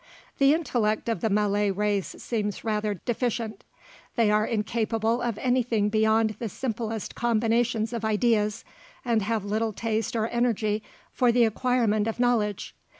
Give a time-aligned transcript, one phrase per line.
[0.39, 3.63] The intellect of the Malay race seems rather deficient.
[4.15, 8.65] They are incapable of anything beyond the simplest combinations of ideas,
[9.05, 12.75] and have little taste or energy for the acquirement of knowledge.